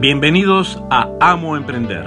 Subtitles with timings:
[0.00, 2.06] Bienvenidos a Amo Emprender,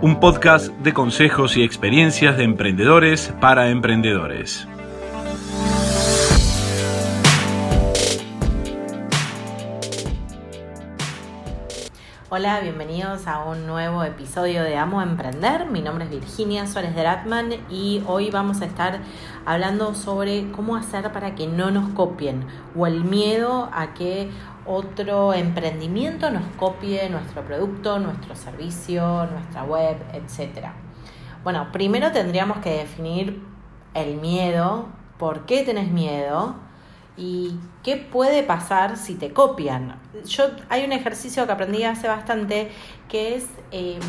[0.00, 4.66] un podcast de consejos y experiencias de emprendedores para emprendedores.
[12.30, 15.66] Hola, bienvenidos a un nuevo episodio de Amo Emprender.
[15.66, 18.98] Mi nombre es Virginia Suárez de Ratman y hoy vamos a estar
[19.46, 24.30] hablando sobre cómo hacer para que no nos copien o el miedo a que
[24.66, 30.68] otro emprendimiento nos copie nuestro producto, nuestro servicio, nuestra web, etc.
[31.42, 33.42] Bueno, primero tendríamos que definir
[33.94, 34.88] el miedo,
[35.18, 36.56] por qué tenés miedo
[37.16, 40.00] y qué puede pasar si te copian.
[40.26, 42.70] Yo hay un ejercicio que aprendí hace bastante
[43.08, 44.00] que es em,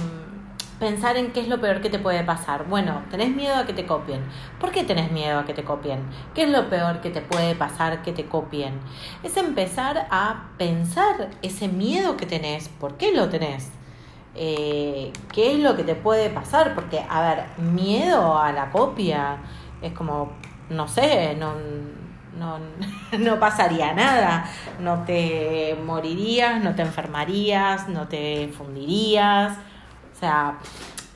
[0.80, 2.66] pensar en qué es lo peor que te puede pasar.
[2.68, 4.22] Bueno, tenés miedo a que te copien.
[4.60, 6.04] ¿Por qué tenés miedo a que te copien?
[6.34, 8.80] ¿Qué es lo peor que te puede pasar que te copien?
[9.24, 12.70] Es empezar a pensar ese miedo que tenés.
[12.70, 13.72] ¿Por qué lo tenés?
[14.36, 16.76] Eh, ¿Qué es lo que te puede pasar?
[16.76, 19.38] Porque, a ver, miedo a la copia
[19.82, 20.34] es como,
[20.70, 21.54] no sé, no
[22.38, 22.60] no,
[23.20, 24.46] no pasaría nada,
[24.80, 29.58] no te morirías, no te enfermarías, no te fundirías.
[30.16, 30.60] O sea,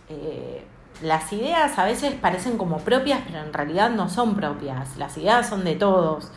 [0.09, 0.65] eh,
[1.01, 4.97] las ideas a veces parecen como propias, pero en realidad no son propias.
[4.97, 6.31] Las ideas son de todos.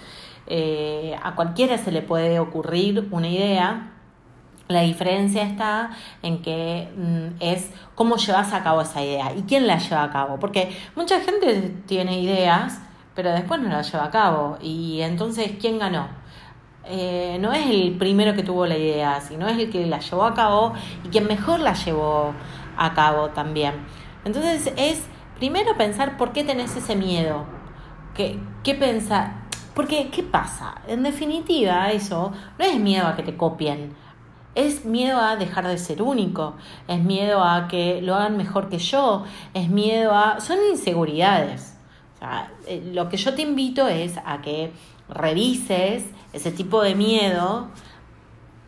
[0.46, 3.88] Eh, a cualquiera se le puede ocurrir una idea.
[4.68, 5.90] La diferencia está
[6.22, 10.12] en que mm, es cómo llevas a cabo esa idea y quién la lleva a
[10.12, 10.38] cabo.
[10.38, 12.80] Porque mucha gente tiene ideas,
[13.14, 14.58] pero después no la lleva a cabo.
[14.62, 16.21] Y entonces, ¿quién ganó?
[16.84, 20.24] Eh, no es el primero que tuvo la idea, sino es el que la llevó
[20.24, 20.72] a cabo
[21.04, 22.34] y quien mejor la llevó
[22.76, 23.74] a cabo también.
[24.24, 25.04] Entonces es
[25.36, 27.44] primero pensar por qué tenés ese miedo.
[28.14, 29.42] ¿Qué, qué pensar?
[29.74, 30.74] Porque, ¿qué pasa?
[30.86, 33.94] En definitiva, eso no es miedo a que te copien.
[34.54, 38.78] Es miedo a dejar de ser único, es miedo a que lo hagan mejor que
[38.78, 39.24] yo,
[39.54, 40.40] es miedo a...
[40.40, 41.72] Son inseguridades
[42.66, 44.72] eh, lo que yo te invito es a que
[45.12, 47.68] revises ese tipo de miedo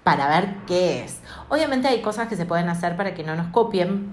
[0.03, 1.21] para ver qué es.
[1.49, 4.13] Obviamente hay cosas que se pueden hacer para que no nos copien,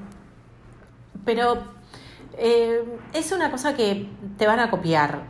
[1.25, 1.57] pero
[2.37, 2.83] eh,
[3.13, 5.23] es una cosa que te van a copiar.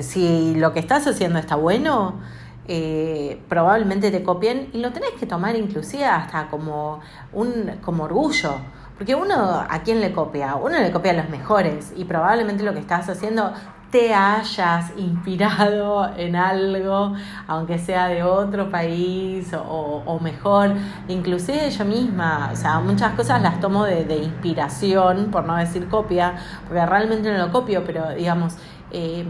[0.00, 2.20] si lo que estás haciendo está bueno,
[2.68, 7.00] eh, probablemente te copien y lo tenés que tomar inclusive hasta como
[7.32, 8.56] un como orgullo
[8.96, 10.54] porque uno, ¿a quién le copia?
[10.54, 13.52] Uno le copia a los mejores y probablemente lo que estás haciendo
[13.90, 17.14] te hayas inspirado en algo,
[17.46, 20.72] aunque sea de otro país o, mejor,
[21.08, 25.88] inclusive yo misma, o sea, muchas cosas las tomo de, de, inspiración, por no decir
[25.88, 26.34] copia,
[26.66, 28.56] porque realmente no lo copio, pero digamos,
[28.90, 29.24] eh,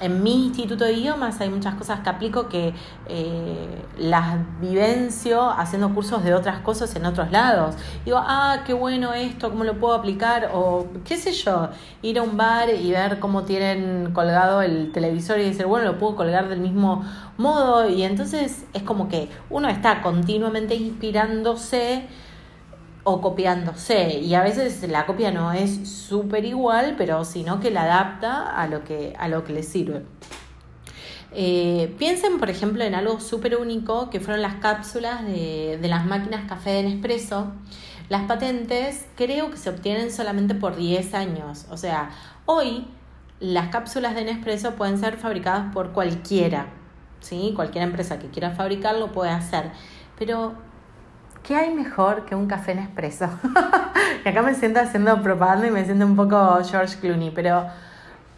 [0.00, 2.74] en mi instituto de idiomas hay muchas cosas que aplico que
[3.08, 7.74] eh, las vivencio haciendo cursos de otras cosas en otros lados.
[8.04, 11.68] Digo, ah, qué bueno esto, cómo lo puedo aplicar, o qué sé yo,
[12.02, 15.98] ir a un bar y ver cómo tienen colgado el televisor y decir, bueno, lo
[15.98, 17.04] puedo colgar del mismo
[17.38, 17.88] modo.
[17.88, 22.06] Y entonces es como que uno está continuamente inspirándose
[23.04, 24.18] o copiándose.
[24.18, 28.66] Y a veces la copia no es súper igual, pero sino que la adapta a
[28.66, 30.02] lo que, a lo que le sirve.
[31.32, 36.06] Eh, piensen, por ejemplo, en algo súper único que fueron las cápsulas de, de, las
[36.06, 37.52] máquinas café de Nespresso.
[38.08, 41.66] Las patentes creo que se obtienen solamente por 10 años.
[41.70, 42.10] O sea,
[42.46, 42.86] hoy
[43.40, 46.68] las cápsulas de Nespresso pueden ser fabricadas por cualquiera.
[47.20, 47.52] ¿sí?
[47.56, 49.72] Cualquier empresa que quiera fabricarlo puede hacer.
[50.18, 50.54] Pero
[51.44, 53.28] ¿qué hay mejor que un café en expreso?
[54.24, 57.66] y acá me siento haciendo propaganda y me siento un poco George Clooney, pero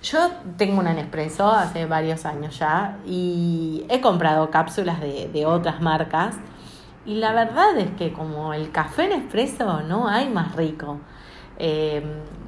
[0.02, 6.34] yo tengo una Nespresso hace varios años ya y he comprado cápsulas de, otras marcas
[7.06, 10.98] y la verdad es que como el café en expreso no hay más rico.
[11.58, 12.04] Eh,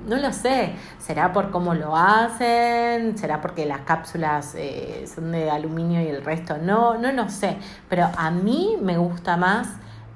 [0.06, 5.50] no lo sé, será por cómo lo hacen, será porque las cápsulas eh, son de
[5.50, 7.56] aluminio y el resto no, no lo sé,
[7.88, 9.68] pero a mí me gusta más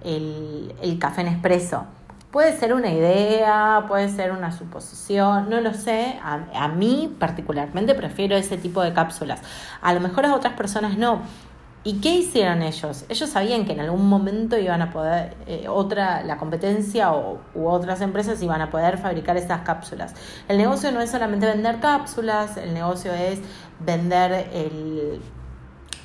[0.04, 1.84] el, el café Nespresso.
[2.30, 6.18] Puede ser una idea, puede ser una suposición, no lo sé.
[6.22, 9.42] A, a, mí particularmente prefiero ese tipo de cápsulas.
[9.82, 11.20] A lo mejor a otras personas no.
[11.84, 13.04] ¿Y qué hicieron ellos?
[13.08, 17.66] Ellos sabían que en algún momento iban a poder, eh, otra, la competencia o, u
[17.66, 20.14] otras empresas iban a poder fabricar esas cápsulas.
[20.46, 23.40] El negocio no es solamente vender cápsulas, el negocio es
[23.80, 25.20] vender el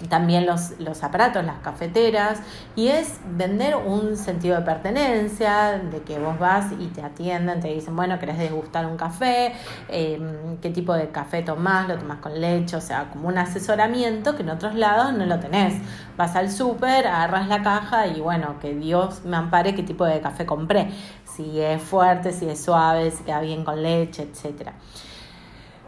[0.09, 2.39] también los, los, aparatos, las cafeteras,
[2.75, 7.69] y es vender un sentido de pertenencia, de que vos vas y te atienden, te
[7.69, 9.53] dicen, bueno, querés degustar un café,
[9.89, 14.35] em, qué tipo de café tomás, lo tomás con leche, o sea, como un asesoramiento
[14.35, 15.81] que en otros lados no lo tenés.
[16.15, 20.21] Vas al súper, agarras la caja y bueno, que Dios me ampare qué tipo de
[20.21, 20.89] café compré,
[21.25, 24.73] si es fuerte, si es suave, si queda bien con leche, etcétera.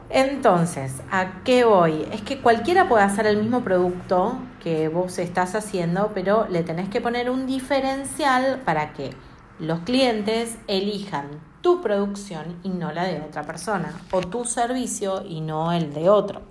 [0.10, 2.08] Entonces, ¿a qué voy?
[2.12, 6.90] Es que cualquiera puede hacer el mismo producto que vos estás haciendo, pero le tenés
[6.90, 9.12] que poner un diferencial para que
[9.60, 11.28] los clientes elijan
[11.62, 16.10] tu producción y no la de otra persona, o tu servicio y no el de
[16.10, 16.42] otro.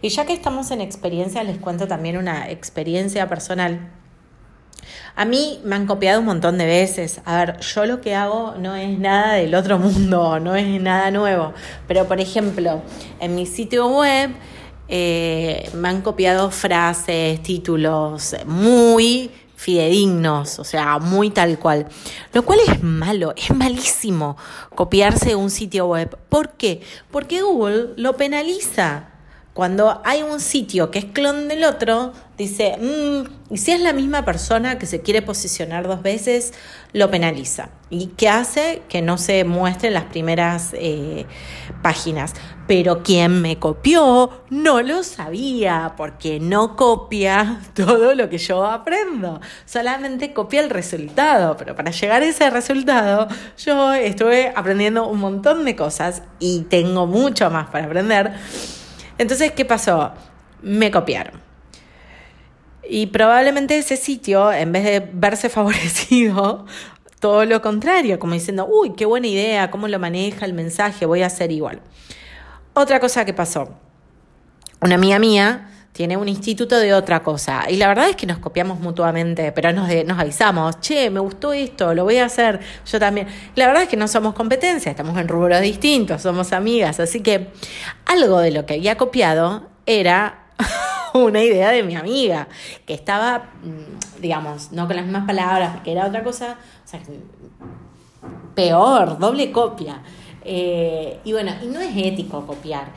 [0.00, 3.90] Y ya que estamos en experiencia, les cuento también una experiencia personal
[5.16, 7.20] a mí me han copiado un montón de veces.
[7.24, 11.10] A ver, yo lo que hago no es nada del otro mundo, no es nada
[11.10, 11.52] nuevo.
[11.86, 12.82] Pero, por ejemplo,
[13.20, 14.30] en mi sitio web
[14.88, 19.30] eh, me han copiado frases, títulos muy
[19.60, 21.86] fidedignos, o sea, muy tal cual.
[22.32, 24.38] Lo cual es malo, es malísimo
[24.74, 26.16] copiarse un sitio web.
[26.30, 26.80] ¿Por qué?
[27.10, 29.10] Porque Google lo penaliza.
[29.60, 33.92] Cuando hay un sitio que es clon del otro, dice, mm, y si es la
[33.92, 36.54] misma persona que se quiere posicionar dos veces,
[36.94, 37.68] lo penaliza.
[37.90, 38.80] ¿Y qué hace?
[38.88, 41.26] Que no se muestren las primeras eh,
[41.82, 42.32] páginas.
[42.68, 49.42] Pero quien me copió no lo sabía, porque no copia todo lo que yo aprendo,
[49.66, 51.58] solamente copia el resultado.
[51.58, 53.28] Pero para llegar a ese resultado,
[53.58, 58.32] yo estuve aprendiendo un montón de cosas y tengo mucho más para aprender.
[59.20, 60.12] Entonces, ¿qué pasó?
[60.62, 61.42] Me copiaron.
[62.88, 66.64] Y probablemente ese sitio, en vez de verse favorecido,
[67.20, 71.20] todo lo contrario, como diciendo, uy, qué buena idea, cómo lo maneja el mensaje, voy
[71.20, 71.82] a hacer igual.
[72.72, 73.74] Otra cosa que pasó,
[74.80, 77.64] una amiga mía tiene un instituto de otra cosa.
[77.68, 81.52] Y la verdad es que nos copiamos mutuamente, pero nos, nos avisamos, che, me gustó
[81.52, 83.26] esto, lo voy a hacer yo también.
[83.56, 87.48] La verdad es que no somos competencia, estamos en rubros distintos, somos amigas, así que
[88.06, 90.46] algo de lo que había copiado era
[91.14, 92.48] una idea de mi amiga,
[92.86, 97.00] que estaba, mm, digamos, no con las mismas palabras, porque era otra cosa, o sea,
[98.54, 100.02] peor, doble copia.
[100.44, 102.88] Eh, y bueno, y no es ético copiar,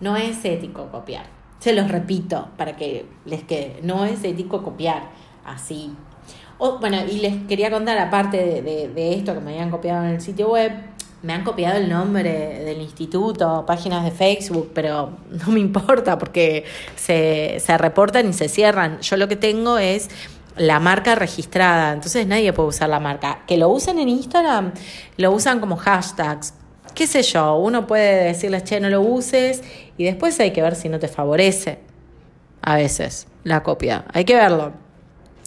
[0.00, 1.39] no es ético copiar.
[1.60, 3.78] Se los repito para que les quede.
[3.82, 5.10] No es ético copiar
[5.44, 5.92] así.
[6.58, 10.50] bueno, y les quería contar, aparte de, esto que me habían copiado en el sitio
[10.50, 10.72] web,
[11.22, 16.64] me han copiado el nombre del instituto, páginas de Facebook, pero no me importa porque
[16.96, 19.00] se reportan y se cierran.
[19.00, 20.08] Yo lo que tengo es
[20.56, 23.40] la marca registrada, entonces nadie puede usar la marca.
[23.46, 24.72] Que lo usen en Instagram,
[25.16, 26.54] lo usan como hashtags,
[26.94, 29.62] qué sé yo, uno puede decirles, che, no lo uses
[29.96, 31.78] y después hay que ver si no te favorece
[32.62, 34.04] a veces la copia.
[34.12, 34.72] Hay que verlo.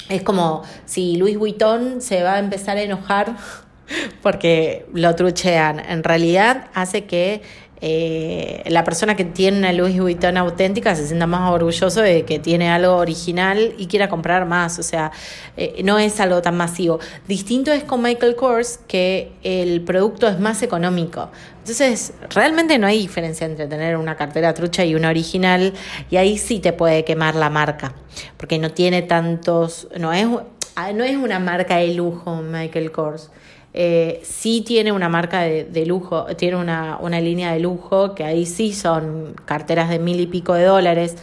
[0.09, 3.37] Es como si Luis Vuitton se va a empezar a enojar
[4.21, 5.79] porque lo truchean.
[5.79, 7.41] En realidad hace que
[7.85, 12.39] eh, la persona que tiene una Louis Vuitton auténtica se sienta más orgulloso de que
[12.39, 14.79] tiene algo original y quiera comprar más.
[14.79, 15.11] O sea,
[15.57, 17.01] eh, no es algo tan masivo.
[17.27, 21.29] Distinto es con Michael Kors, que el producto es más económico.
[21.59, 25.73] Entonces, realmente no hay diferencia entre tener una cartera trucha y una original,
[26.09, 27.95] y ahí sí te puede quemar la marca,
[28.37, 33.29] porque no tiene tantos, no es, no es una marca de lujo Michael Kors.
[33.75, 38.71] Eh, sí tiene una marca de, lujo, tiene una, línea de lujo que ahí sí
[38.71, 41.15] son carteras de mil y pico de dólares,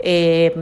[0.00, 0.52] eh,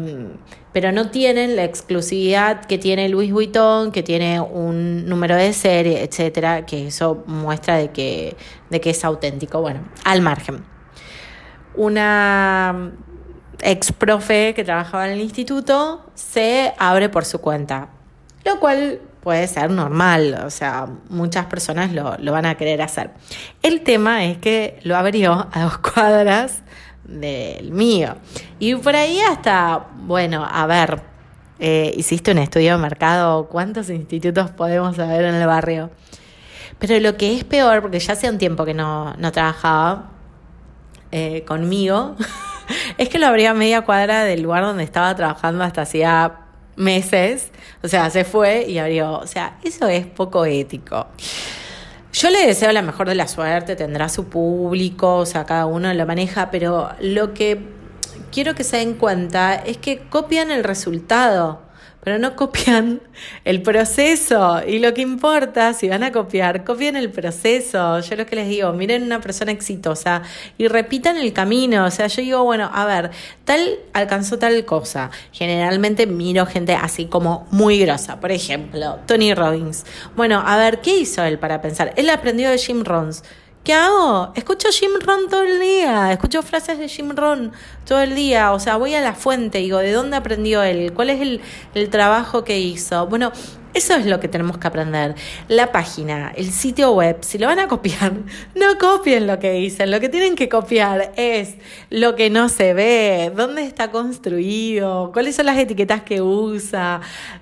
[0.75, 6.03] pero no tienen la exclusividad que tiene Louis Vuitton, que tiene un número de serie,
[6.03, 8.37] etcétera, que eso muestra de que,
[8.69, 9.61] de que es auténtico.
[9.61, 10.65] Bueno, al margen.
[11.77, 12.93] Una
[13.63, 17.89] ex profe que trabajaba en el instituto se abre por su cuenta,
[18.45, 23.11] lo cual puede ser normal, o sea, muchas personas lo, van a querer hacer.
[23.63, 26.63] El tema es que lo abrió a dos cuadras
[27.05, 28.17] del mío.
[28.59, 31.01] Y por ahí hasta, bueno, a ver,
[31.59, 35.91] eh, hiciste un estudio de mercado, ¿cuántos institutos podemos haber en el barrio?
[36.79, 40.11] Pero lo que es peor, porque ya hace un tiempo que no, trabajaba
[41.13, 42.15] eh, conmigo,
[42.99, 46.44] es que lo abría a media cuadra del lugar donde estaba trabajando hasta hacía
[46.77, 47.49] meses,
[47.83, 51.07] o sea, se fue y abrió, o sea, eso es poco ético.
[52.13, 55.93] Yo le deseo la mejor de la suerte, tendrá su público, o sea, cada uno
[55.93, 57.61] lo maneja, pero lo que
[58.31, 61.63] quiero que se den cuenta es que copian el resultado.
[62.05, 63.01] Pero no copian
[63.45, 64.61] el proceso.
[64.67, 67.99] Y lo que importa, si van a copiar, copien el proceso.
[68.01, 70.23] Yo lo que les digo, miren una persona exitosa
[70.59, 71.87] y repitan el camino.
[71.87, 73.11] O sea, yo digo, bueno, a ver,
[73.45, 75.11] tal alcanzó tal cosa.
[75.33, 78.21] Generalmente miro gente así como muy grosa.
[78.21, 79.87] Por ejemplo, Tony Robbins.
[80.15, 81.95] Bueno, a ver, ¿qué hizo él para pensar?
[81.97, 83.23] Él aprendió de Jim Rons.
[83.65, 84.31] ¿Qué hago?
[84.35, 87.51] Escucho Jim Ron todo el día, escucho frases de Jim Ron
[87.87, 90.93] todo el día, o sea, voy a la fuente, digo, ¿de dónde aprendió él?
[90.93, 91.41] ¿Cuál es el,
[91.75, 93.07] el trabajo que hizo?
[93.07, 93.33] Bueno,
[93.75, 95.17] eso es lo que tenemos que aprender.
[95.49, 98.13] La página, el sitio web, si lo van a copiar,
[98.55, 99.91] no copien lo que dicen.
[99.91, 101.57] Lo que tienen que copiar es
[101.91, 107.01] lo que no se ve, dónde está construido, cuáles son las etiquetas que usa.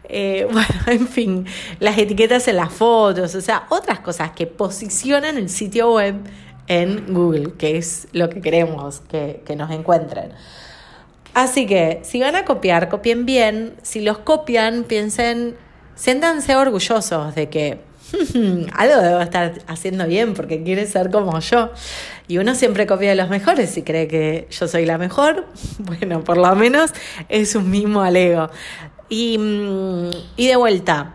[0.08, 1.46] Eh, bueno, en fin,
[1.80, 6.16] las etiquetas en las fotos, o sea, otras cosas que posicionan el sitio web
[6.66, 10.32] en Google, que es lo que queremos que, que nos encuentren.
[11.34, 13.74] Así que si van a copiar, copien bien.
[13.82, 15.56] Si los copian, piensen
[15.94, 17.80] siéntanse orgullosos de que
[18.72, 21.70] algo debo estar haciendo bien porque quiere ser como yo.
[22.28, 25.46] Y uno siempre copia de los mejores y cree que yo soy la mejor.
[25.78, 26.92] Bueno, por lo menos
[27.28, 28.48] es un mismo alego.
[29.08, 31.14] Y, mm, y de vuelta,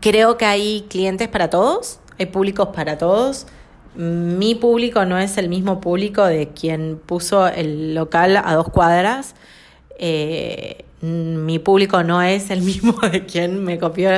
[0.00, 3.46] creo que hay clientes para todos, hay públicos para todos.
[3.94, 9.34] Mi público no es el mismo público de quien puso el local a dos cuadras.
[9.98, 14.10] Eh, mi público no es el mismo de quien me copió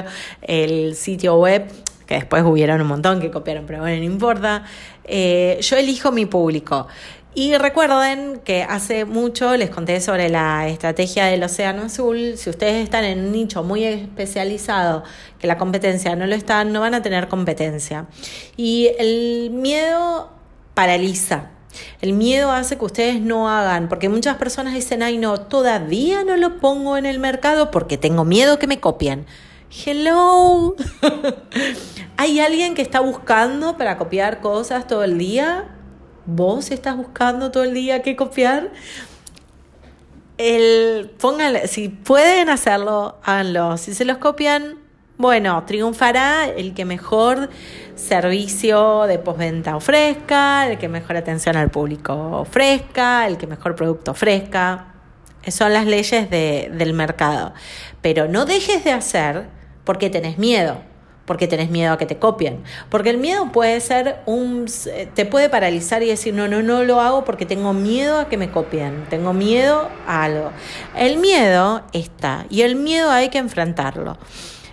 [0.42, 1.70] el sitio web,
[2.06, 4.64] que después hubieron un montón que copiaron, pero bueno, no importa.
[5.04, 6.86] Eh, yo elijo mi público.
[7.34, 12.32] Y recuerden que hace mucho les conté sobre la estrategia del Océano Azul.
[12.36, 15.04] Si ustedes están en un nicho muy especializado,
[15.38, 18.06] que la competencia no lo está, no van a tener competencia.
[18.56, 20.30] Y el miedo
[20.74, 21.50] paraliza.
[22.00, 26.36] El miedo hace que ustedes no hagan, porque muchas personas dicen, ay no, todavía no
[26.36, 29.26] lo pongo en el mercado porque tengo miedo que me copien.
[29.70, 30.74] Hello.
[32.16, 35.68] ¿Hay alguien que está buscando para copiar cosas todo el día?
[36.24, 38.72] ¿Vos estás buscando todo el día qué copiar?
[40.38, 41.10] El,
[41.66, 43.76] si pueden hacerlo, háganlo.
[43.76, 44.78] Si se los copian,
[45.18, 47.50] bueno, triunfará el que mejor
[47.98, 54.12] servicio de postventa ofrezca, el que mejor atención al público ofrezca, el que mejor producto
[54.12, 54.94] ofrezca.
[55.48, 57.52] Son las leyes de, del mercado.
[58.02, 59.46] Pero no dejes de hacer
[59.84, 60.78] porque tenés miedo,
[61.24, 62.62] porque tenés miedo a que te copien.
[62.90, 64.66] Porque el miedo puede ser un...
[65.14, 68.36] te puede paralizar y decir, no, no, no lo hago porque tengo miedo a que
[68.36, 70.52] me copien, tengo miedo a algo.
[70.96, 74.18] El miedo está y el miedo hay que enfrentarlo.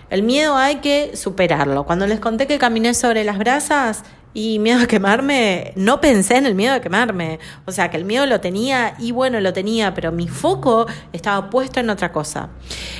[0.08, 1.84] El miedo hay que superarlo.
[1.84, 6.46] Cuando les conté que caminé sobre las brasas y miedo a quemarme, no pensé en
[6.46, 7.40] el miedo a quemarme.
[7.64, 11.50] O sea, que el miedo lo tenía y bueno, lo tenía, pero mi foco estaba
[11.50, 12.50] puesto en otra cosa.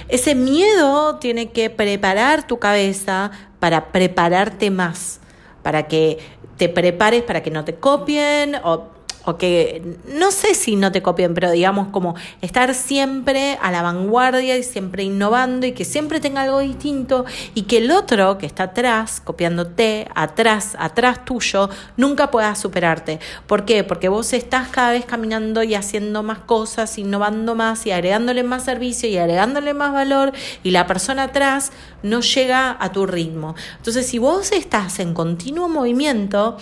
[0.09, 5.21] Ese miedo tiene que preparar tu cabeza para prepararte más,
[5.63, 6.19] para que
[6.57, 8.96] te prepares para que no te copien o
[9.27, 13.83] o que no sé si no te copien, pero digamos como estar siempre a la
[13.83, 18.47] vanguardia y siempre innovando y que siempre tenga algo distinto y que el otro que
[18.47, 23.19] está atrás, copiándote, atrás, atrás tuyo, nunca pueda superarte.
[23.49, 23.83] ¿Por qué?
[23.83, 28.65] Porque vos estás cada vez caminando y haciendo más cosas, innovando más y agregándole más
[28.65, 31.73] servicio y agregándole más valor y la persona atrás
[32.05, 33.57] no llega a tu ritmo.
[33.79, 36.59] Entonces, si vos estás en continuo movimiento,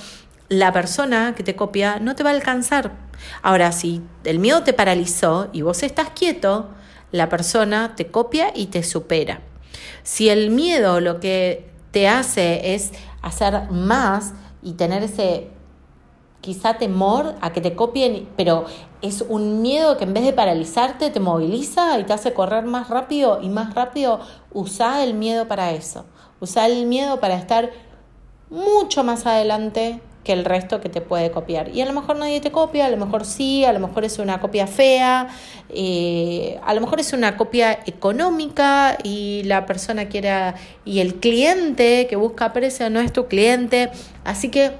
[0.48, 2.92] la persona que te copia no te va a alcanzar.
[3.42, 6.68] Ahora, si el miedo te paralizó y vos estás quieto,
[7.12, 9.40] la persona te copia y te supera.
[10.02, 15.48] Si el miedo lo que te hace es hacer más y tener ese
[16.40, 18.66] quizá temor a que te copien, pero
[19.00, 22.90] es un miedo que en vez de paralizarte te moviliza y te hace correr más
[22.90, 24.20] rápido y más rápido,
[24.52, 26.04] usa el miedo para eso.
[26.40, 27.70] Usa el miedo para estar
[28.50, 31.68] mucho más adelante que el resto que te puede copiar.
[31.68, 34.18] Y a lo mejor nadie te copia, a lo mejor sí, a lo mejor es
[34.18, 40.54] una copia fea, a lo mejor es una copia económica y la persona quiera,
[40.84, 43.90] y el cliente que busca precio no es tu cliente.
[44.24, 44.72] Así que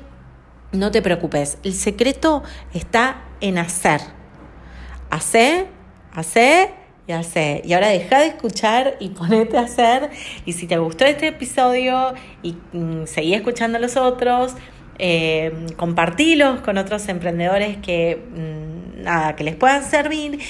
[0.72, 4.00] no te preocupes, el secreto está en hacer.
[5.10, 5.68] Hacer,
[6.12, 6.70] hacer
[7.06, 7.66] y hacer.
[7.66, 10.10] Y ahora deja de escuchar y ponete a hacer.
[10.44, 14.54] Y si te gustó este episodio y mm, seguí escuchando a los otros,
[14.98, 20.40] eh, compartilos con otros emprendedores que, mm, nada, que les puedan servir.